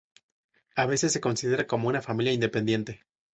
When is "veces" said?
0.87-1.11